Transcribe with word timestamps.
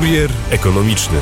Kurier 0.00 0.30
ekonomiczny. 0.50 1.20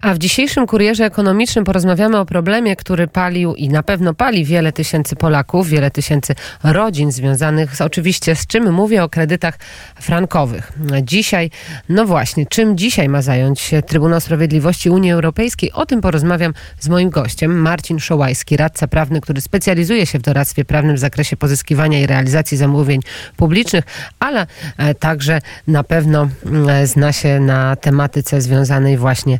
A 0.00 0.14
w 0.14 0.18
dzisiejszym 0.18 0.66
kurierze 0.66 1.04
ekonomicznym 1.04 1.64
porozmawiamy 1.64 2.18
o 2.18 2.26
problemie, 2.26 2.76
który 2.76 3.08
palił 3.08 3.54
i 3.54 3.68
na 3.68 3.82
pewno 3.82 4.14
pali 4.14 4.44
wiele 4.44 4.72
tysięcy 4.72 5.16
Polaków, 5.16 5.68
wiele 5.68 5.90
tysięcy 5.90 6.34
rodzin 6.64 7.12
związanych 7.12 7.76
z, 7.76 7.80
oczywiście 7.80 8.36
z 8.36 8.46
czym 8.46 8.72
mówię 8.72 9.04
o 9.04 9.08
kredytach 9.08 9.58
frankowych. 10.00 10.72
Dzisiaj, 11.02 11.50
no 11.88 12.04
właśnie, 12.06 12.46
czym 12.46 12.76
dzisiaj 12.76 13.08
ma 13.08 13.22
zająć 13.22 13.60
się 13.60 13.82
Trybunał 13.82 14.20
Sprawiedliwości 14.20 14.90
Unii 14.90 15.12
Europejskiej? 15.12 15.72
O 15.72 15.86
tym 15.86 16.00
porozmawiam 16.00 16.54
z 16.78 16.88
moim 16.88 17.10
gościem, 17.10 17.60
Marcin 17.60 17.98
Szołajski, 17.98 18.56
radca 18.56 18.88
prawny, 18.88 19.20
który 19.20 19.40
specjalizuje 19.40 20.06
się 20.06 20.18
w 20.18 20.22
doradztwie 20.22 20.64
prawnym 20.64 20.96
w 20.96 20.98
zakresie 20.98 21.36
pozyskiwania 21.36 22.00
i 22.00 22.06
realizacji 22.06 22.56
zamówień 22.56 23.00
publicznych, 23.36 23.84
ale 24.18 24.46
e, 24.78 24.94
także 24.94 25.40
na 25.66 25.84
pewno 25.84 26.28
mm, 26.46 26.86
zna 26.86 27.12
się 27.12 27.40
na 27.40 27.76
tematyce 27.76 28.40
związanej 28.40 28.96
właśnie 28.96 29.38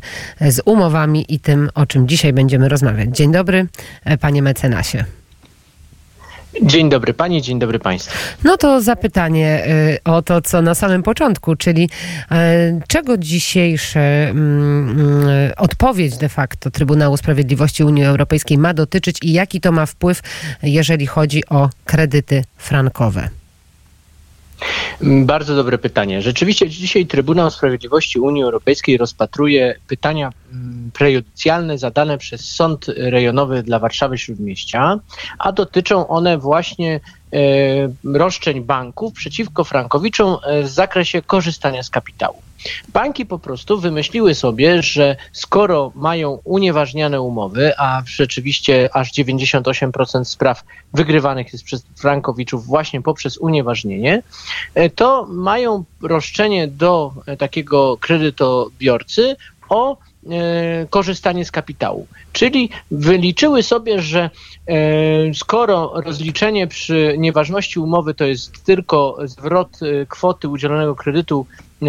z 0.51 0.61
umowami 0.65 1.25
i 1.29 1.39
tym, 1.39 1.69
o 1.75 1.85
czym 1.85 2.07
dzisiaj 2.07 2.33
będziemy 2.33 2.69
rozmawiać. 2.69 3.09
Dzień 3.09 3.31
dobry, 3.31 3.67
e, 4.05 4.17
panie 4.17 4.41
mecenasie. 4.41 5.05
Dzień 6.61 6.89
dobry 6.89 7.13
pani, 7.13 7.41
dzień 7.41 7.59
dobry 7.59 7.79
państwu. 7.79 8.17
No 8.43 8.57
to 8.57 8.81
zapytanie 8.81 9.65
y, 9.67 10.03
o 10.03 10.21
to, 10.21 10.41
co 10.41 10.61
na 10.61 10.75
samym 10.75 11.03
początku, 11.03 11.55
czyli 11.55 11.83
y, 11.83 12.35
czego 12.87 13.17
dzisiejsza 13.17 13.99
mm, 13.99 15.29
y, 15.29 15.55
odpowiedź 15.55 16.17
de 16.17 16.29
facto 16.29 16.71
Trybunału 16.71 17.17
Sprawiedliwości 17.17 17.83
Unii 17.83 18.03
Europejskiej 18.03 18.57
ma 18.57 18.73
dotyczyć 18.73 19.17
i 19.21 19.33
jaki 19.33 19.61
to 19.61 19.71
ma 19.71 19.85
wpływ, 19.85 20.21
jeżeli 20.63 21.07
chodzi 21.07 21.45
o 21.49 21.69
kredyty 21.85 22.43
frankowe? 22.57 23.29
Bardzo 25.01 25.55
dobre 25.55 25.77
pytanie. 25.77 26.21
Rzeczywiście 26.21 26.69
dzisiaj 26.69 27.05
Trybunał 27.05 27.51
Sprawiedliwości 27.51 28.19
Unii 28.19 28.43
Europejskiej 28.43 28.97
rozpatruje 28.97 29.75
pytania 29.87 30.31
mm, 30.51 30.91
prejudycjalne 30.93 31.77
zadane 31.77 32.17
przez 32.17 32.49
Sąd 32.49 32.85
Rejonowy 32.97 33.63
dla 33.63 33.79
Warszawy 33.79 34.17
Śródmieścia, 34.17 34.99
a 35.39 35.51
dotyczą 35.51 36.07
one 36.07 36.37
właśnie 36.37 36.99
e, 37.33 37.39
roszczeń 38.03 38.61
banków 38.61 39.13
przeciwko 39.13 39.63
frankowiczom 39.63 40.37
w 40.63 40.67
zakresie 40.67 41.21
korzystania 41.21 41.83
z 41.83 41.89
kapitału. 41.89 42.41
Banki 42.93 43.25
po 43.25 43.39
prostu 43.39 43.79
wymyśliły 43.79 44.35
sobie, 44.35 44.83
że 44.83 45.15
skoro 45.31 45.91
mają 45.95 46.39
unieważniane 46.43 47.21
umowy, 47.21 47.73
a 47.77 48.03
rzeczywiście 48.05 48.89
aż 48.93 49.11
98% 49.13 50.23
spraw 50.25 50.63
wygrywanych 50.93 51.53
jest 51.53 51.65
przez 51.65 51.85
frankowiczów 51.95 52.65
właśnie 52.65 53.01
poprzez 53.01 53.37
unieważnienie, 53.37 54.23
e, 54.75 54.89
to 54.89 55.25
mają 55.29 55.83
roszczenie 56.01 56.67
do 56.67 57.13
e, 57.25 57.37
takiego 57.37 57.97
kredytobiorcy 57.97 59.35
o 59.69 59.97
korzystanie 60.89 61.45
z 61.45 61.51
kapitału. 61.51 62.07
Czyli 62.33 62.69
wyliczyły 62.91 63.63
sobie, 63.63 64.01
że 64.01 64.29
skoro 65.33 65.93
rozliczenie 65.95 66.67
przy 66.67 67.15
nieważności 67.17 67.79
umowy 67.79 68.13
to 68.13 68.25
jest 68.25 68.63
tylko 68.65 69.17
zwrot 69.25 69.79
kwoty 70.09 70.47
udzielonego 70.47 70.95
kredytu 70.95 71.45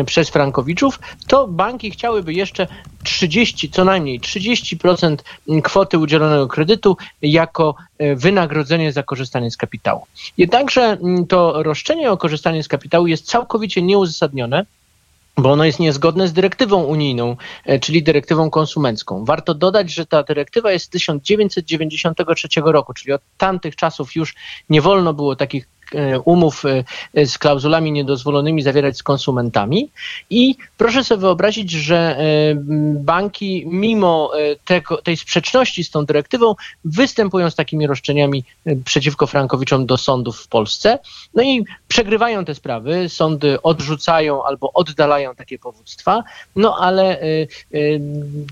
przez 0.07 0.31
frankowiczów, 0.31 1.01
to 1.27 1.49
banki 1.49 1.91
chciałyby 1.91 2.33
jeszcze 2.33 2.67
30, 3.03 3.71
co 3.71 3.85
najmniej 3.85 4.21
30% 4.21 5.17
kwoty 5.63 5.99
udzielonego 5.99 6.49
kredytu 6.49 6.97
jako 7.23 7.75
e, 7.99 8.17
wynagrodzenie 8.17 8.93
za 8.93 9.03
korzystanie 9.03 9.51
z 9.51 9.57
kapitału. 9.57 10.07
Jednakże 10.39 10.99
to 11.29 11.63
roszczenie 11.63 12.11
o 12.11 12.17
korzystanie 12.17 12.63
z 12.63 12.69
kapitału 12.69 13.07
jest 13.07 13.27
całkowicie 13.27 13.83
nieuzasadnione, 13.83 14.67
bo 15.37 15.53
ono 15.53 15.65
jest 15.65 15.81
niezgodne 15.81 16.29
z 16.29 16.33
dyrektywą 16.33 16.83
unijną, 16.83 17.37
e, 17.65 17.79
czyli 17.79 18.03
dyrektywą 18.03 18.51
konsumencką. 18.51 19.25
Warto 19.25 19.55
dodać, 19.55 19.93
że 19.93 20.07
ta 20.07 20.23
dyrektywa 20.23 20.73
jest 20.73 20.85
z 20.85 20.89
1993 20.89 22.49
roku, 22.65 22.95
czyli 22.95 23.13
od 23.13 23.23
tamtych 23.39 23.77
czasów 23.77 24.15
już 24.17 24.35
nie 24.69 24.81
wolno 24.81 25.15
było 25.15 25.37
takich 25.37 25.69
umów 26.25 26.63
e, 27.15 27.27
z 27.27 27.39
klauzulami 27.39 27.93
niedozwolonymi 27.93 28.63
zawierać 28.63 28.97
z 28.97 29.03
konsumentami. 29.03 29.91
I 30.31 30.55
proszę 30.77 31.05
sobie 31.05 31.21
wyobrazić, 31.21 31.71
że 31.71 31.97
e, 31.97 32.25
banki, 32.95 33.65
mimo 33.67 34.33
tego, 34.65 34.97
tej 34.97 35.17
sprzeczności 35.17 35.85
z 35.85 35.91
tą 35.91 36.05
dyrektywą, 36.05 36.55
występują 36.85 37.51
z 37.51 37.55
takimi 37.55 37.87
roszczeniami 37.87 38.45
przeciwko 38.85 39.27
frankowiczom 39.27 39.87
do 39.87 39.97
sądów 39.97 40.39
w 40.41 40.49
Polsce. 40.49 40.99
No 41.35 41.43
i 41.43 41.65
przegrywają 41.89 42.45
te 42.45 42.55
sprawy, 42.55 43.09
sądy 43.09 43.63
odrzucają 43.63 44.45
albo 44.45 44.73
oddalają 44.73 45.35
takie 45.35 45.59
powództwa, 45.59 46.23
no 46.57 46.77
ale 46.81 47.21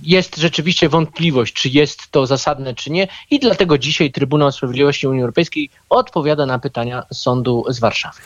jest 0.02 0.36
rzeczywiście 0.36 0.88
wątpliwość, 0.88 1.54
czy 1.54 1.68
jest 1.68 2.10
to 2.10 2.26
zasadne, 2.26 2.74
czy 2.74 2.90
nie. 2.90 3.08
I 3.30 3.38
dlatego 3.38 3.78
dzisiaj 3.78 4.12
Trybunał 4.12 4.52
Sprawiedliwości 4.52 5.06
Unii 5.06 5.20
Europejskiej 5.22 5.70
odpowiada 5.88 6.46
na 6.46 6.58
pytania 6.58 7.02
sądów 7.12 7.29
sądu 7.30 7.64
z 7.68 7.80
Warszawy. 7.80 8.20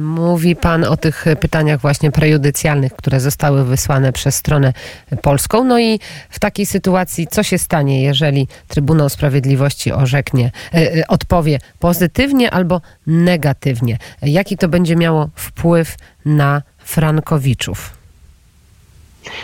Mówi 0.00 0.56
Pan 0.56 0.84
o 0.84 0.96
tych 0.96 1.24
pytaniach 1.40 1.80
właśnie 1.80 2.10
prejudycjalnych, 2.10 2.92
które 2.92 3.20
zostały 3.20 3.64
wysłane 3.64 4.12
przez 4.12 4.34
stronę 4.34 4.72
polską. 5.22 5.64
No 5.64 5.78
i 5.78 6.00
w 6.30 6.38
takiej 6.38 6.66
sytuacji, 6.66 7.26
co 7.26 7.42
się 7.42 7.58
stanie, 7.58 8.02
jeżeli 8.02 8.48
Trybunał 8.68 9.08
Sprawiedliwości 9.08 9.92
orzeknie, 9.92 10.50
e, 10.74 10.76
e, 10.76 11.08
odpowie 11.08 11.58
pozytywnie 11.78 12.50
albo 12.50 12.80
negatywnie? 13.06 13.98
Jaki 14.22 14.56
to 14.56 14.68
będzie 14.68 14.96
miało 14.96 15.28
wpływ 15.34 15.96
na 16.24 16.62
Frankowiczów? 16.78 17.90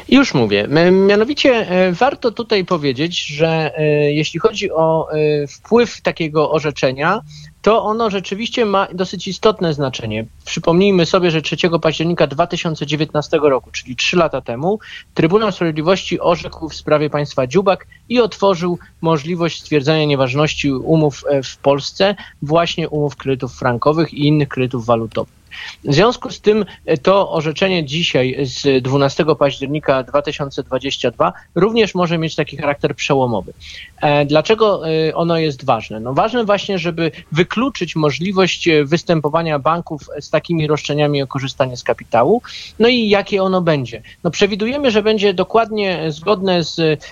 Już 0.09 0.34
mówię. 0.34 0.69
Mianowicie 1.09 1.50
e, 1.50 1.93
warto 1.93 2.31
tutaj 2.31 2.65
powiedzieć, 2.65 3.27
że 3.27 3.72
jeśli 4.11 4.41
chodzi 4.41 4.71
o 4.71 5.09
wpływ 5.49 6.00
takiego 6.00 6.50
orzeczenia, 6.50 7.21
to 7.62 7.84
ono 7.84 8.10
rzeczywiście 8.10 8.64
ma 8.64 8.88
dosyć 8.94 9.28
istotne 9.28 9.74
znaczenie. 9.74 10.26
Przypomnijmy 10.44 11.06
sobie, 11.06 11.30
że 11.30 11.42
3 11.42 11.56
października 11.82 12.26
2019 12.26 13.38
roku, 13.42 13.70
czyli 13.70 13.96
3 13.96 14.16
lata 14.16 14.41
temu, 14.41 14.78
Trybunał 15.14 15.52
Sprawiedliwości 15.52 16.20
orzekł 16.20 16.69
w 16.69 16.74
sprawie 16.74 17.10
państwa 17.10 17.46
Dziubak 17.46 17.86
i 18.08 18.20
otworzył 18.20 18.78
możliwość 19.00 19.60
stwierdzenia 19.60 20.04
nieważności 20.04 20.72
umów 20.72 21.24
e, 21.28 21.42
w 21.42 21.56
Polsce, 21.56 22.14
właśnie 22.42 22.88
umów 22.88 23.16
kredytów 23.16 23.58
frankowych 23.58 24.14
i 24.14 24.26
innych 24.26 24.48
kredytów 24.48 24.86
walutowych. 24.86 25.38
W 25.84 25.94
związku 25.94 26.31
z 26.31 26.41
tym 26.41 26.64
e, 26.86 26.98
to 26.98 27.32
orzeczenie 27.32 27.84
dzisiaj 27.84 28.36
z 28.42 28.82
12 28.82 29.25
października 29.38 30.03
2022 30.03 31.32
również 31.54 31.94
może 31.94 32.19
mieć 32.19 32.34
taki 32.34 32.56
charakter 32.56 32.94
przełomowy. 32.94 33.53
E, 34.00 34.25
dlaczego 34.26 34.88
e, 34.88 35.14
ono 35.14 35.38
jest 35.38 35.64
ważne? 35.64 36.00
No 36.00 36.14
ważne 36.14 36.44
właśnie, 36.44 36.78
żeby 36.78 37.10
wykluczyć 37.32 37.97
możliwość 37.97 38.69
występowania 38.84 39.58
banków 39.58 40.03
z 40.20 40.31
takimi 40.31 40.66
roszczeniami 40.66 41.22
o 41.22 41.26
korzystanie 41.26 41.76
z 41.76 41.82
kapitału. 41.82 42.42
No 42.78 42.88
i 42.88 43.08
jakie 43.08 43.42
ono 43.42 43.60
będzie? 43.62 44.03
No 44.25 44.31
przewidujemy, 44.31 44.91
że 44.91 45.03
będzie 45.03 45.34
dokładnie 45.34 46.12
zgodne 46.12 46.64
z 46.64 47.04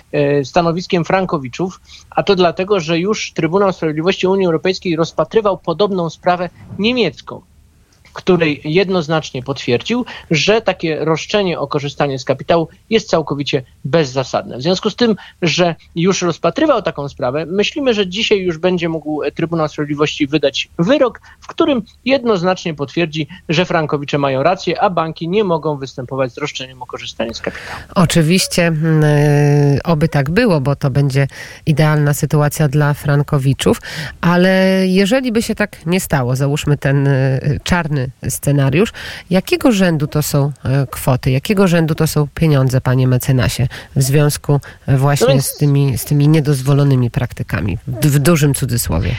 stanowiskiem 0.43 1.05
Frankowiczów, 1.05 1.81
a 2.09 2.23
to 2.23 2.35
dlatego, 2.35 2.79
że 2.79 2.99
już 2.99 3.33
Trybunał 3.33 3.73
Sprawiedliwości 3.73 4.27
Unii 4.27 4.45
Europejskiej 4.45 4.95
rozpatrywał 4.95 5.57
podobną 5.57 6.09
sprawę 6.09 6.49
niemiecką 6.79 7.41
której 8.17 8.61
jednoznacznie 8.63 9.43
potwierdził, 9.43 10.05
że 10.31 10.61
takie 10.61 11.05
roszczenie 11.05 11.59
o 11.59 11.67
korzystanie 11.67 12.19
z 12.19 12.25
kapitału 12.25 12.67
jest 12.89 13.09
całkowicie 13.09 13.63
bezzasadne. 13.85 14.57
W 14.57 14.61
związku 14.61 14.89
z 14.89 14.95
tym, 14.95 15.15
że 15.41 15.75
już 15.95 16.21
rozpatrywał 16.21 16.81
taką 16.81 17.09
sprawę, 17.09 17.45
myślimy, 17.45 17.93
że 17.93 18.07
dzisiaj 18.07 18.39
już 18.39 18.57
będzie 18.57 18.89
mógł 18.89 19.21
Trybunał 19.35 19.67
Sprawiedliwości 19.67 20.27
wydać 20.27 20.69
wyrok, 20.79 21.21
w 21.41 21.47
którym 21.47 21.81
jednoznacznie 22.05 22.73
potwierdzi, 22.73 23.27
że 23.49 23.65
Frankowicze 23.65 24.17
mają 24.17 24.43
rację, 24.43 24.81
a 24.81 24.89
banki 24.89 25.29
nie 25.29 25.43
mogą 25.43 25.77
występować 25.77 26.33
z 26.33 26.37
roszczeniem 26.37 26.81
o 26.81 26.85
korzystanie 26.85 27.33
z 27.33 27.41
kapitału. 27.41 27.79
Oczywiście, 27.95 28.71
yy, 29.73 29.83
oby 29.83 30.07
tak 30.07 30.29
było, 30.29 30.61
bo 30.61 30.75
to 30.75 30.89
będzie 30.89 31.27
idealna 31.65 32.13
sytuacja 32.13 32.67
dla 32.67 32.93
Frankowiczów, 32.93 33.81
ale 34.21 34.83
jeżeli 34.87 35.31
by 35.31 35.41
się 35.41 35.55
tak 35.55 35.85
nie 35.85 35.99
stało, 35.99 36.35
załóżmy 36.35 36.77
ten 36.77 37.05
yy, 37.05 37.59
scenariusz. 38.29 38.93
Jakiego 39.29 39.71
rzędu 39.71 40.07
to 40.07 40.21
są 40.21 40.51
e, 40.63 40.87
kwoty? 40.87 41.31
Jakiego 41.31 41.67
rzędu 41.67 41.95
to 41.95 42.07
są 42.07 42.27
pieniądze, 42.33 42.81
panie 42.81 43.07
mecenasie, 43.07 43.67
w 43.95 44.03
związku 44.03 44.59
e, 44.87 44.97
właśnie 44.97 45.35
no 45.35 45.41
z, 45.41 45.57
tymi, 45.57 45.97
z 45.97 46.05
tymi 46.05 46.27
niedozwolonymi 46.27 47.11
praktykami, 47.11 47.77
w 47.87 48.19
dużym 48.19 48.53
cudzysłowie? 48.53 49.15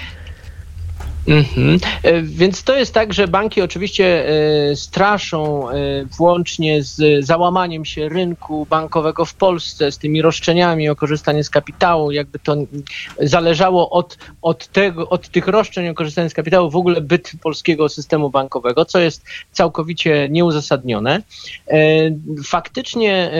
Mhm. 1.28 1.78
E, 2.02 2.22
więc 2.22 2.62
to 2.62 2.76
jest 2.76 2.94
tak, 2.94 3.12
że 3.14 3.28
banki 3.28 3.62
oczywiście 3.62 4.28
e, 4.28 4.76
straszą 4.76 5.70
e, 5.70 5.74
włącznie 6.18 6.82
z 6.82 7.24
załamaniem 7.24 7.84
się 7.84 8.08
rynku 8.08 8.66
bankowego 8.70 9.24
w 9.24 9.34
Polsce, 9.34 9.92
z 9.92 9.98
tymi 9.98 10.22
roszczeniami 10.22 10.88
o 10.88 10.96
korzystanie 10.96 11.44
z 11.44 11.50
kapitału, 11.50 12.10
jakby 12.10 12.38
to 12.38 12.56
zależało 13.22 13.90
od, 13.90 14.18
od, 14.42 14.66
tego, 14.66 15.08
od 15.08 15.28
tych 15.28 15.46
roszczeń 15.46 15.88
o 15.88 15.94
korzystanie 15.94 16.30
z 16.30 16.34
kapitału 16.34 16.70
w 16.70 16.76
ogóle 16.76 17.00
byt 17.00 17.32
polskiego 17.42 17.88
systemu 17.88 18.30
bankowego, 18.30 18.84
co 18.84 18.98
jest 18.98 19.24
całkowicie 19.52 20.28
nieuzasadnione. 20.30 21.22
Faktycznie 22.44 23.30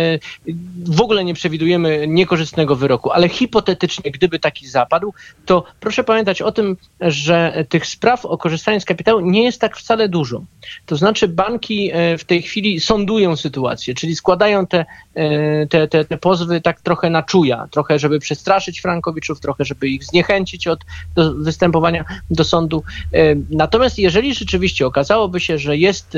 w 0.85 1.01
ogóle 1.01 1.25
nie 1.25 1.35
przewidujemy 1.35 2.09
niekorzystnego 2.09 2.77
wyroku, 2.77 3.11
ale 3.11 3.29
hipotetycznie, 3.29 4.11
gdyby 4.11 4.39
taki 4.39 4.69
zapadł, 4.69 5.15
to 5.47 5.65
proszę 5.81 6.05
pamiętać 6.05 6.43
o 6.43 6.53
tym, 6.53 6.77
że 7.01 7.65
tych 7.69 7.78
spraw 7.87 8.25
o 8.25 8.39
korzystanie 8.39 8.81
z 8.81 8.85
kapitału 8.85 9.21
nie 9.21 9.45
jest 9.45 9.61
tak 9.61 9.77
wcale 9.77 10.09
dużo. 10.09 10.43
To 10.87 10.97
znaczy 10.97 11.29
banki 11.29 11.91
e, 11.93 12.19
w 12.19 12.25
tej 12.25 12.43
chwili 12.43 12.81
sądują 12.81 13.37
sytuację, 13.37 13.95
czyli 13.95 14.17
składają 14.17 14.67
te, 14.67 14.87
e, 15.15 15.67
te, 15.67 15.89
te, 15.89 16.05
te 16.05 16.19
pozwy 16.19 16.61
tak 16.61 16.81
trochę 16.81 17.11
na 17.11 17.23
czuja, 17.23 17.69
trochę 17.71 17.99
żeby 17.99 18.19
przestraszyć 18.19 18.81
Frankowiczów, 18.81 19.41
trochę 19.41 19.65
żeby 19.65 19.89
ich 19.89 20.05
zniechęcić 20.05 20.67
od 20.67 20.81
do 21.15 21.35
występowania 21.35 22.05
do 22.31 22.45
sądu. 22.45 22.83
E, 23.13 23.35
natomiast 23.51 23.99
jeżeli 23.99 24.35
rzeczywiście 24.35 24.87
okazałoby 24.87 25.41
się, 25.41 25.59
że 25.59 25.77
jest 25.77 26.17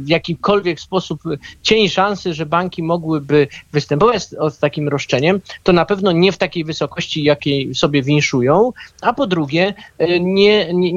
w 0.00 0.08
jakimkolwiek 0.08 0.80
sposób 0.80 1.22
cień 1.62 1.88
szansy, 1.88 2.34
że 2.34 2.46
banki 2.46 2.82
mogłyby 2.82 3.48
występować 3.72 4.22
z, 4.22 4.34
z 4.50 4.58
takim 4.58 4.88
roszczeniem, 4.88 5.40
to 5.62 5.72
na 5.72 5.84
pewno 5.84 6.12
nie 6.12 6.32
w 6.32 6.38
takiej 6.38 6.64
wysokości, 6.64 7.22
jakiej 7.22 7.74
sobie 7.74 8.02
winszują, 8.02 8.72
a 9.02 9.12
po 9.12 9.26
drugie 9.26 9.74
nie, 10.20 10.74
nie 10.80 10.92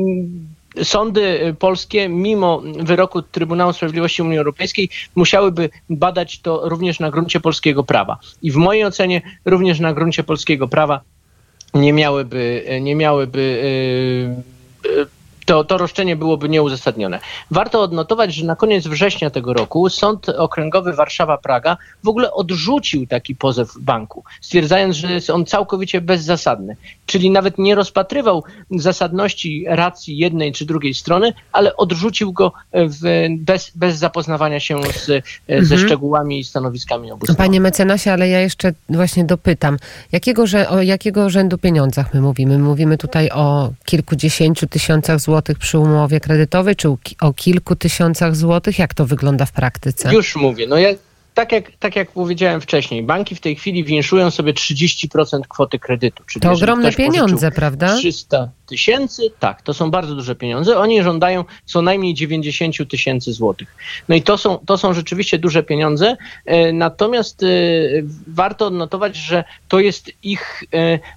sądy 0.84 1.56
polskie, 1.60 2.10
mimo 2.10 2.62
wyroku 2.80 3.22
Trybunału 3.22 3.74
Sprawiedliwości 3.74 4.22
Unii 4.22 4.38
Europejskiej, 4.38 4.90
musiałyby 5.16 5.70
badać 5.90 6.40
to 6.40 6.70
również 6.70 7.00
na 7.00 7.12
gruncie 7.12 7.40
polskiego 7.40 7.84
prawa. 7.84 8.20
I 8.42 8.52
w 8.52 8.56
mojej 8.56 8.86
ocenie 8.86 9.22
również 9.46 9.80
na 9.80 9.94
gruncie 9.94 10.24
polskiego 10.24 10.68
prawa 10.68 11.02
nie 11.74 11.94
miałyby, 11.94 12.66
nie 12.82 12.96
miałyby 12.96 13.62
yy, 14.84 14.92
yy, 14.96 15.08
to, 15.46 15.64
to 15.64 15.78
roszczenie 15.78 16.16
byłoby 16.16 16.50
nieuzasadnione. 16.50 17.20
Warto 17.52 17.82
odnotować, 17.82 18.34
że 18.34 18.46
na 18.46 18.56
koniec 18.56 18.88
września 18.88 19.30
tego 19.30 19.54
roku 19.54 19.90
Sąd 19.90 20.30
Okręgowy 20.30 20.94
Warszawa-Praga 20.94 21.78
w 22.04 22.08
ogóle 22.08 22.34
odrzucił 22.34 23.08
taki 23.08 23.36
pozew 23.36 23.70
banku, 23.80 24.24
stwierdzając, 24.42 24.96
że 24.96 25.12
jest 25.12 25.30
on 25.30 25.46
całkowicie 25.46 26.02
bezzasadny. 26.02 26.76
Czyli 27.06 27.32
nawet 27.32 27.58
nie 27.58 27.76
rozpatrywał 27.76 28.44
zasadności 28.72 29.66
racji 29.68 30.18
jednej 30.18 30.52
czy 30.52 30.66
drugiej 30.66 30.94
strony, 30.94 31.34
ale 31.52 31.76
odrzucił 31.76 32.34
go 32.34 32.54
w, 32.74 33.28
bez, 33.40 33.72
bez 33.76 33.98
zapoznawania 33.98 34.60
się 34.60 34.80
z, 34.84 35.10
mhm. 35.10 35.66
ze 35.66 35.78
szczegółami 35.78 36.40
i 36.40 36.44
stanowiskami 36.44 37.12
obu 37.12 37.26
stron. 37.26 37.36
Panie 37.36 37.62
mecenasie, 37.62 38.12
ale 38.12 38.30
ja 38.30 38.40
jeszcze 38.40 38.74
właśnie 38.90 39.24
dopytam, 39.24 39.78
jakiego, 40.12 40.44
o 40.70 40.82
jakiego 40.82 41.30
rzędu 41.30 41.58
pieniądzach 41.58 42.14
my 42.14 42.22
mówimy? 42.22 42.58
My 42.58 42.64
mówimy 42.64 42.98
tutaj 42.98 43.30
o 43.30 43.70
kilkudziesięciu 43.86 44.68
tysiącach 44.68 45.20
złotych 45.20 45.41
złotych 45.42 45.58
przy 45.58 45.80
umowie 45.80 46.20
kredytowej, 46.20 46.76
czy 46.76 46.88
o 47.22 47.34
kilku 47.34 47.76
tysiącach 47.76 48.36
złotych? 48.36 48.80
Jak 48.80 48.94
to 48.94 49.06
wygląda 49.06 49.46
w 49.46 49.52
praktyce? 49.52 50.14
Już 50.14 50.36
mówię. 50.36 50.68
No 50.68 50.78
ja 50.78 50.90
tak 51.42 51.52
jak, 51.52 51.72
tak 51.80 51.96
jak 51.96 52.12
powiedziałem 52.12 52.62
wcześniej, 52.62 53.04
banki 53.04 53.36
w 53.36 53.40
tej 53.40 53.56
chwili 53.56 53.84
winszują 53.84 54.32
sobie 54.32 54.54
30% 54.54 55.42
kwoty 55.50 55.80
kredytu. 55.80 56.24
Czyli 56.28 56.42
to 56.44 56.52
ogromne 56.52 56.92
pieniądze, 56.92 57.52
prawda? 57.52 57.98
300 57.98 58.50
tysięcy, 58.72 59.22
tak, 59.40 59.62
to 59.62 59.74
są 59.74 59.92
bardzo 59.92 60.16
duże 60.16 60.36
pieniądze. 60.36 60.78
Oni 60.78 61.04
żądają 61.04 61.46
co 61.66 61.82
najmniej 61.82 62.14
90 62.14 62.90
tysięcy 62.90 63.34
złotych. 63.34 63.76
No 64.10 64.16
i 64.16 64.22
to 64.22 64.38
są, 64.38 64.58
to 64.66 64.78
są 64.78 64.94
rzeczywiście 64.94 65.40
duże 65.40 65.64
pieniądze, 65.64 66.18
e, 66.46 66.74
natomiast 66.74 67.44
e, 67.44 67.48
warto 68.28 68.66
odnotować, 68.66 69.16
że 69.16 69.44
to 69.68 69.80
jest 69.80 70.12
ich 70.24 70.64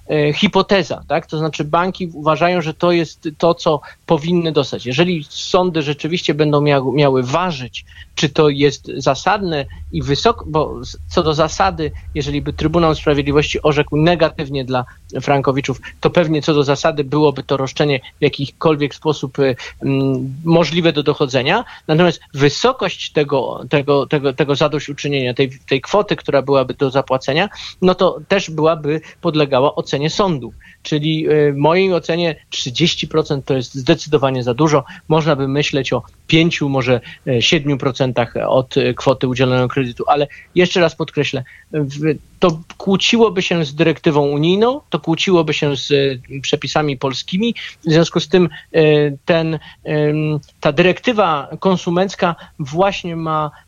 e, 0.09 0.33
hipoteza, 0.33 1.03
tak? 1.07 1.25
To 1.25 1.37
znaczy 1.37 1.63
banki 1.63 2.09
uważają, 2.13 2.61
że 2.61 2.73
to 2.73 2.91
jest 2.91 3.29
to, 3.37 3.53
co 3.53 3.81
powinny 4.05 4.51
dostać. 4.51 4.85
Jeżeli 4.85 5.25
sądy 5.29 5.81
rzeczywiście 5.81 6.33
będą 6.33 6.61
miały, 6.61 6.93
miały 6.93 7.23
ważyć, 7.23 7.85
czy 8.15 8.29
to 8.29 8.49
jest 8.49 8.91
zasadne 8.97 9.65
i 9.91 10.01
wysoko, 10.15 10.45
bo 10.47 10.81
co 11.07 11.23
do 11.23 11.33
zasady, 11.33 11.91
jeżeli 12.15 12.41
by 12.41 12.53
Trybunał 12.53 12.95
Sprawiedliwości 12.95 13.61
orzekł 13.61 13.97
negatywnie 13.97 14.65
dla 14.65 14.85
Frankowiczów, 15.21 15.81
to 15.99 16.09
pewnie 16.09 16.41
co 16.41 16.53
do 16.53 16.63
zasady 16.63 17.03
byłoby 17.03 17.43
to 17.43 17.57
roszczenie 17.57 17.99
w 17.99 18.21
jakikolwiek 18.21 18.95
sposób 18.95 19.39
y, 19.39 19.55
mm, 19.81 20.35
możliwe 20.45 20.93
do 20.93 21.03
dochodzenia. 21.03 21.65
Natomiast 21.87 22.19
wysokość 22.33 23.11
tego, 23.11 23.65
tego, 23.69 24.07
tego, 24.07 24.33
tego 24.33 24.55
zadośćuczynienia, 24.55 25.33
tej, 25.33 25.49
tej 25.69 25.81
kwoty, 25.81 26.15
która 26.15 26.41
byłaby 26.41 26.73
do 26.73 26.89
zapłacenia, 26.89 27.49
no 27.81 27.95
to 27.95 28.19
też 28.27 28.49
byłaby 28.49 29.01
podlegała 29.21 29.75
ocenie 29.75 30.09
sądu. 30.09 30.53
Czyli 30.85 31.29
y, 31.29 31.53
w 31.53 31.57
mojej 31.57 31.93
ocenie 31.93 32.35
30% 32.51 33.41
to 33.45 33.55
jest 33.55 33.75
zdecydowanie 33.75 34.43
za 34.43 34.53
dużo. 34.53 34.83
Można 35.07 35.35
by 35.35 35.47
myśleć 35.47 35.93
o 35.93 36.03
5, 36.27 36.61
może 36.61 37.01
7% 37.27 38.37
y, 38.37 38.47
od 38.47 38.75
kwoty 38.95 39.27
udzielonego 39.27 39.67
kredytu, 39.67 40.03
ale 40.07 40.27
jeszcze 40.55 40.79
raz 40.79 40.95
podkreślę, 40.95 41.43
to 42.39 42.59
kłóciłoby 42.77 43.41
się 43.41 43.65
z 43.65 43.75
dyrektywą 43.75 44.21
unijną, 44.21 44.81
to 44.89 44.99
kłóciłoby 44.99 45.53
się 45.53 45.75
z 45.75 46.19
przepisami 46.41 46.97
polskimi. 46.97 47.55
W 47.87 47.91
związku 47.91 48.19
z 48.19 48.27
tym 48.29 48.49
e, 48.73 48.81
ten, 49.25 49.59
ta 50.59 50.71
dyrektywa 50.71 51.49
konsumencka 51.59 52.35
właśnie 52.59 53.15
ma, 53.15 53.51
e, 53.51 53.64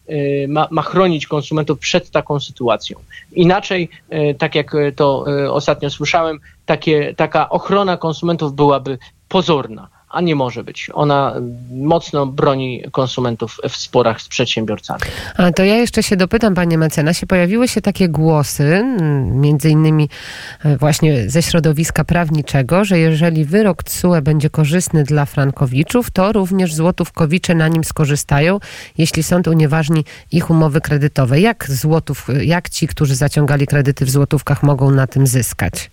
ma, 0.48 0.68
ma 0.72 0.82
chronić 0.82 1.28
konsumentów 1.28 1.80
przed 1.80 2.10
taką 2.10 2.40
sytuacją. 2.40 3.00
Inaczej, 3.32 3.90
e, 4.10 4.34
tak 4.34 4.56
jak 4.56 4.76
to 4.96 5.26
ostatnio 5.50 5.90
słyszałem, 5.90 6.40
takie, 6.66 7.14
taka 7.16 7.50
ochrona 7.50 7.98
konsumentów 7.98 8.54
byłaby 8.54 8.98
pozorna 9.28 9.97
a 10.10 10.22
nie 10.22 10.36
może 10.36 10.64
być. 10.64 10.90
Ona 10.94 11.36
mocno 11.72 12.26
broni 12.26 12.84
konsumentów 12.92 13.58
w 13.70 13.76
sporach 13.76 14.22
z 14.22 14.28
przedsiębiorcami. 14.28 15.02
A 15.38 15.52
to 15.52 15.64
ja 15.64 15.76
jeszcze 15.76 16.04
się 16.04 16.16
dopytam, 16.16 16.56
panie 16.56 16.78
mecenasie. 16.78 17.28
Pojawiły 17.28 17.68
się 17.68 17.82
takie 17.82 18.10
głosy, 18.10 18.86
między 19.26 19.70
innymi 19.70 20.10
e, 20.66 20.78
właśnie 20.78 21.30
ze 21.30 21.42
środowiska 21.42 22.04
prawniczego, 22.04 22.86
że 22.86 23.00
jeżeli 23.00 23.46
wyrok 23.46 23.84
TSUE 23.84 24.22
będzie 24.22 24.50
korzystny 24.50 25.04
dla 25.04 25.26
frankowiczów, 25.26 26.12
to 26.12 26.32
również 26.32 26.76
złotówkowicze 26.76 27.56
na 27.56 27.68
nim 27.68 27.84
skorzystają, 27.84 28.60
jeśli 28.98 29.24
sąd 29.24 29.48
unieważni 29.48 30.06
ich 30.32 30.50
umowy 30.50 30.82
kredytowe. 30.82 31.40
Jak 31.40 31.72
złotów, 31.72 32.28
jak 32.42 32.70
ci, 32.70 32.88
którzy 32.88 33.16
zaciągali 33.16 33.68
kredyty 33.68 34.06
w 34.06 34.10
złotówkach 34.10 34.64
mogą 34.64 34.92
na 34.92 35.08
tym 35.08 35.28
zyskać? 35.28 35.90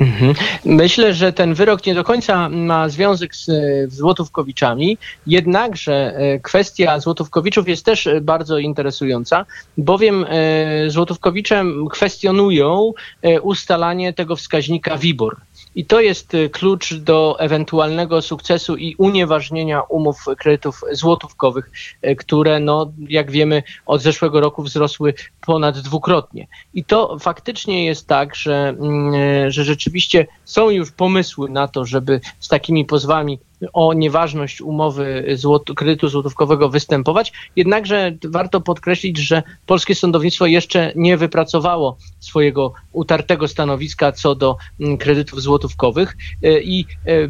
Mhm. 0.00 0.34
Myślę, 0.64 1.14
że 1.14 1.32
ten 1.32 1.54
wyrok 1.54 1.86
nie 1.86 1.94
do 1.94 2.04
końca 2.04 2.48
ma 2.48 2.88
związek 2.88 3.36
z 3.36 3.48
Złotówkowiczami, 3.92 4.98
jednakże 5.26 6.14
e, 6.16 6.38
kwestia 6.40 7.00
Złotówkowiczów 7.00 7.68
jest 7.68 7.84
też 7.84 8.08
bardzo 8.22 8.58
interesująca, 8.58 9.46
bowiem 9.78 10.26
e, 10.28 10.90
Złotówkowicze 10.90 11.64
kwestionują 11.90 12.92
e, 13.22 13.40
ustalanie 13.40 14.12
tego 14.12 14.36
wskaźnika 14.36 14.98
WIBOR. 14.98 15.36
I 15.74 15.84
to 15.86 16.00
jest 16.00 16.34
y, 16.34 16.50
klucz 16.50 16.94
do 16.94 17.36
ewentualnego 17.38 18.22
sukcesu 18.22 18.76
i 18.76 18.94
unieważnienia 18.98 19.80
umów 19.82 20.24
kredytów 20.38 20.80
złotówkowych, 20.92 21.70
y, 22.06 22.16
które, 22.16 22.60
no, 22.60 22.92
jak 23.08 23.30
wiemy, 23.30 23.62
od 23.86 24.02
zeszłego 24.02 24.40
roku 24.40 24.62
wzrosły 24.62 25.14
ponad 25.40 25.78
dwukrotnie. 25.78 26.46
I 26.74 26.84
to 26.84 27.18
faktycznie 27.18 27.84
jest 27.84 28.06
tak, 28.06 28.34
że, 28.34 28.68
mm, 28.68 29.14
y, 29.14 29.50
że 29.50 29.64
rzeczywiście 29.64 30.26
są 30.44 30.70
już 30.70 30.92
pomysły 30.92 31.50
na 31.50 31.68
to, 31.68 31.84
żeby 31.84 32.20
z 32.40 32.48
takimi 32.48 32.84
pozwami 32.84 33.38
o 33.72 33.94
nieważność 33.94 34.60
umowy 34.60 35.24
złot, 35.34 35.70
kredytu 35.76 36.08
złotówkowego 36.08 36.68
występować. 36.68 37.32
Jednakże 37.56 38.12
warto 38.24 38.60
podkreślić, 38.60 39.18
że 39.18 39.42
polskie 39.66 39.94
sądownictwo 39.94 40.46
jeszcze 40.46 40.92
nie 40.96 41.16
wypracowało 41.16 41.96
swojego 42.20 42.72
utartego 42.92 43.48
stanowiska 43.48 44.12
co 44.12 44.34
do 44.34 44.56
mm, 44.80 44.98
kredytów 44.98 45.42
złotówkowych 45.42 46.16
e, 46.42 46.60
i 46.60 46.86
e, 47.06 47.28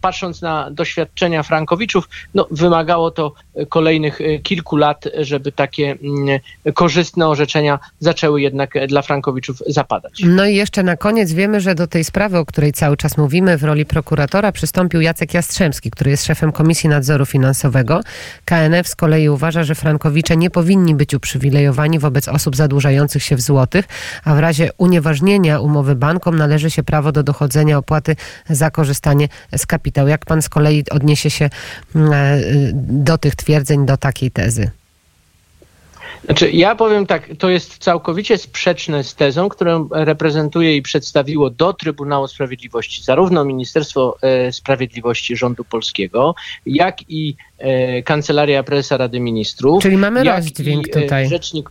patrząc 0.00 0.42
na 0.42 0.70
doświadczenia 0.70 1.42
Frankowiczów, 1.42 2.08
no, 2.34 2.46
wymagało 2.50 3.10
to 3.10 3.32
kolejnych 3.68 4.20
e, 4.20 4.38
kilku 4.38 4.76
lat, 4.76 5.04
żeby 5.18 5.52
takie 5.52 5.90
mm, 5.90 6.40
korzystne 6.74 7.28
orzeczenia 7.28 7.78
zaczęły 8.00 8.40
jednak 8.40 8.86
dla 8.88 9.02
Frankowiczów 9.02 9.62
zapadać. 9.66 10.22
No 10.24 10.46
i 10.46 10.54
jeszcze 10.54 10.82
na 10.82 10.96
koniec 10.96 11.32
wiemy, 11.32 11.60
że 11.60 11.74
do 11.74 11.86
tej 11.86 12.04
sprawy, 12.04 12.38
o 12.38 12.46
której 12.46 12.72
cały 12.72 12.96
czas 12.96 13.16
mówimy, 13.16 13.58
w 13.58 13.64
roli 13.64 13.86
prokuratora 13.86 14.52
przystąpił 14.52 15.00
Jacek 15.00 15.34
Jastrzębski, 15.40 15.90
który 15.90 16.10
jest 16.10 16.24
szefem 16.24 16.52
Komisji 16.52 16.88
Nadzoru 16.88 17.26
Finansowego. 17.26 18.00
KNF 18.44 18.88
z 18.88 18.96
kolei 18.96 19.28
uważa, 19.28 19.64
że 19.64 19.74
frankowicze 19.74 20.36
nie 20.36 20.50
powinni 20.50 20.94
być 20.94 21.14
uprzywilejowani 21.14 21.98
wobec 21.98 22.28
osób 22.28 22.56
zadłużających 22.56 23.22
się 23.22 23.36
w 23.36 23.40
złotych, 23.40 23.84
a 24.24 24.34
w 24.34 24.38
razie 24.38 24.70
unieważnienia 24.78 25.60
umowy 25.60 25.94
bankom 25.94 26.36
należy 26.36 26.70
się 26.70 26.82
prawo 26.82 27.12
do 27.12 27.22
dochodzenia 27.22 27.78
opłaty 27.78 28.16
za 28.50 28.70
korzystanie 28.70 29.28
z 29.56 29.66
kapitału. 29.66 30.08
Jak 30.08 30.24
pan 30.26 30.42
z 30.42 30.48
kolei 30.48 30.84
odniesie 30.90 31.30
się 31.30 31.50
mm, 31.94 32.12
e, 32.12 32.38
do 33.06 33.18
tych 33.18 33.36
twierdzeń, 33.36 33.86
do 33.86 33.96
takiej 33.96 34.30
tezy? 34.30 34.70
Znaczy, 36.24 36.50
ja 36.50 36.74
powiem 36.74 37.06
tak, 37.06 37.28
to 37.38 37.48
jest 37.50 37.78
całkowicie 37.78 38.38
sprzeczne 38.38 39.04
z 39.04 39.14
tezą, 39.14 39.48
którą 39.48 39.88
reprezentuje 39.92 40.76
i 40.76 40.82
przedstawiło 40.82 41.50
do 41.50 41.72
Trybunału 41.72 42.28
Sprawiedliwości 42.28 43.02
zarówno 43.02 43.44
Ministerstwo 43.44 44.16
e, 44.22 44.52
Sprawiedliwości 44.52 45.36
rządu 45.36 45.64
polskiego, 45.64 46.34
jak 46.66 47.10
i 47.10 47.36
e, 47.58 48.02
Kancelaria 48.02 48.62
Prezesa 48.62 48.96
Rady 48.96 49.20
Ministrów. 49.20 49.82
Czyli 49.82 49.96
mamy 49.96 50.24
rozdźwięk 50.24 50.88
e, 50.88 51.02
tutaj. 51.02 51.28
Rzecznik 51.28 51.70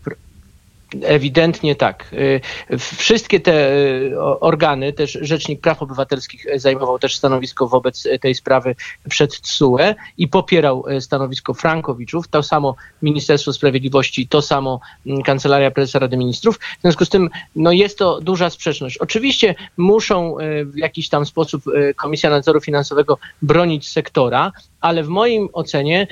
Ewidentnie 1.04 1.76
tak. 1.76 2.14
Y, 2.14 2.78
Wszystkie 2.78 3.40
te 3.40 3.76
y, 3.76 4.20
organy, 4.20 4.94
też 4.94 5.18
Rzecznik 5.22 5.62
Praw 5.62 5.82
Obywatelskich 5.82 6.46
zajmował 6.56 7.00
też 7.00 7.18
stanowisko 7.18 7.68
wobec 7.68 8.08
tej 8.22 8.36
sprawy 8.36 8.76
przed 9.10 9.42
TSUE 9.42 9.96
i 10.18 10.28
popierał 10.28 10.88
y, 10.90 11.02
stanowisko 11.02 11.54
Frankowiczów. 11.54 12.28
To 12.28 12.44
samo 12.44 12.76
Ministerstwo 13.02 13.54
Sprawiedliwości, 13.54 14.28
to 14.28 14.42
samo 14.42 14.80
mm, 15.06 15.22
Kancelaria 15.22 15.72
Prezesa 15.72 16.00
Rady 16.00 16.18
Ministrów. 16.18 16.60
W 16.60 16.82
związku 16.82 17.06
z 17.06 17.10
tym 17.10 17.30
no 17.56 17.72
jest 17.72 17.98
to 17.98 18.22
duża 18.22 18.50
sprzeczność. 18.50 18.98
Oczywiście 18.98 19.56
muszą 19.78 20.36
w 20.66 20.78
jakiś 20.78 21.10
tam 21.10 21.26
sposób 21.26 21.64
Komisja 21.96 22.30
Nadzoru 22.30 22.62
Finansowego 22.62 23.18
bronić 23.42 23.90
sektora, 23.90 24.52
ale 24.82 25.04
w 25.04 25.08
moim 25.08 25.50
ocenie 25.54 26.08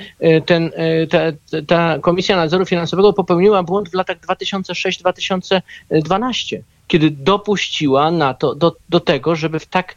ten, 0.46 0.70
ta, 1.10 1.18
ta 1.66 1.98
Komisja 1.98 2.36
Nadzoru 2.36 2.66
Finansowego 2.66 3.12
popełniła 3.12 3.62
błąd 3.62 3.90
w 3.90 3.94
latach 3.94 4.16
2006-2012 4.20 6.58
kiedy 6.88 7.10
dopuściła 7.10 8.10
na 8.10 8.34
to, 8.34 8.54
do, 8.54 8.76
do 8.88 9.00
tego, 9.00 9.36
żeby 9.36 9.58
w 9.58 9.66
tak 9.66 9.94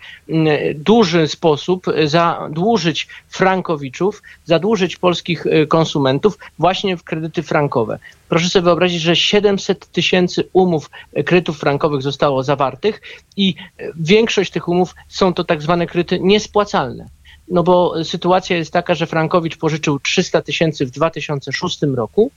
duży 0.76 1.28
sposób 1.28 1.86
zadłużyć 2.06 3.08
frankowiczów, 3.30 4.24
zadłużyć 4.46 4.98
polskich 4.98 5.46
konsumentów 5.68 6.38
właśnie 6.60 6.98
w 6.98 7.04
kredyty 7.04 7.44
frankowe. 7.44 8.00
Proszę 8.30 8.50
sobie 8.50 8.64
wyobrazić, 8.64 9.02
że 9.02 9.16
700 9.16 9.92
tysięcy 9.92 10.50
umów 10.54 10.90
kredytów 11.26 11.60
frankowych 11.60 12.02
zostało 12.02 12.44
zawartych 12.44 13.02
i 13.38 13.56
większość 13.96 14.52
tych 14.52 14.68
umów 14.68 14.96
są 15.08 15.34
to 15.34 15.44
tak 15.44 15.62
zwane 15.62 15.88
kredyty 15.88 16.20
niespłacalne 16.20 17.06
no 17.52 17.64
bo 17.64 18.04
sytuacja 18.04 18.58
jest 18.58 18.74
taka, 18.74 18.96
że 18.96 19.08
Frankowicz 19.08 19.58
pożyczył 19.58 20.00
300 20.00 20.42
tysięcy 20.42 20.86
w 20.86 20.92
2006 20.92 21.82
roku. 21.82 22.32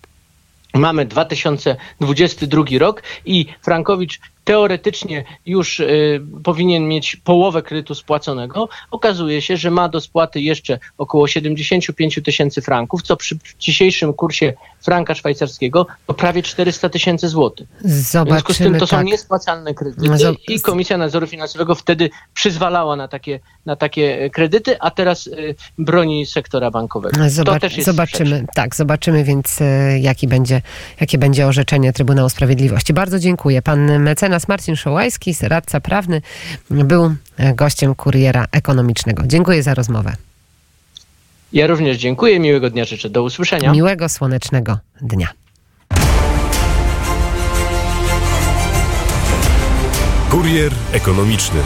Mamy 0.75 1.07
2022 1.07 2.65
rok 2.79 3.03
i 3.25 3.47
Frankowicz 3.63 4.21
teoretycznie 4.45 5.25
już 5.47 5.81
y, 5.81 6.21
powinien 6.45 6.89
mieć 6.89 7.17
połowę 7.17 7.63
kredytu 7.63 7.95
spłaconego. 7.95 8.69
Okazuje 8.91 9.43
się, 9.43 9.57
że 9.57 9.71
ma 9.71 9.89
do 9.89 10.01
spłaty 10.01 10.41
jeszcze 10.41 10.79
około 10.99 11.29
75 11.29 12.21
tysięcy 12.25 12.63
franków, 12.63 13.03
co 13.03 13.17
przy 13.17 13.39
dzisiejszym 13.59 14.13
kursie 14.13 14.53
franka 14.83 15.15
szwajcarskiego 15.15 15.87
to 16.07 16.15
prawie 16.15 16.43
400 16.43 16.89
tysięcy 16.89 17.29
złotych. 17.29 17.69
W 17.85 17.91
związku 17.91 18.53
z 18.53 18.59
tym 18.59 18.79
to 18.79 18.87
są 18.87 18.97
tak. 18.97 19.07
niespłacalne 19.07 19.75
kredyty 19.75 20.09
i 20.49 20.61
Komisja 20.61 20.99
Nadzoru 20.99 21.27
Finansowego 21.27 21.75
wtedy 21.75 22.11
przyzwalała 22.35 22.97
na 22.97 23.09
takie, 23.09 23.41
na 23.67 23.77
takie 23.77 24.31
kredyty, 24.31 24.81
a 24.81 24.91
teraz 24.91 25.27
y, 25.27 25.55
broni 25.79 26.27
sektora 26.27 26.71
bankowego. 26.71 27.25
Jest 27.25 27.37
zobaczymy, 27.85 28.45
tak, 28.55 28.77
zobaczymy 28.77 29.25
więc 29.25 29.61
y, 29.61 29.65
jaki 30.01 30.29
będzie, 30.29 30.63
jakie 31.01 31.19
będzie 31.19 31.47
orzeczenie 31.47 31.93
Trybunału 31.93 32.29
Sprawiedliwości. 32.29 32.93
Bardzo 32.93 33.19
dziękuję. 33.19 33.63
Pan 33.63 33.99
mecenas 33.99 34.34
Marcin 34.49 34.77
Szołajski, 34.77 35.35
radca 35.43 35.81
prawny, 35.81 36.23
był 36.71 37.15
gościem 37.55 37.95
Kuriera 37.95 38.47
Ekonomicznego. 38.53 39.23
Dziękuję 39.27 39.63
za 39.63 39.75
rozmowę. 39.75 40.13
Ja 41.53 41.67
również 41.67 41.97
dziękuję. 41.97 42.41
Miłego 42.41 42.71
dnia 42.71 42.85
życzę. 42.85 43.11
Do 43.11 43.23
usłyszenia. 43.23 43.73
Miłego, 43.73 44.09
słonecznego 44.09 44.79
dnia. 45.01 45.29
Kurier 50.31 50.73
ekonomiczny. 50.93 51.61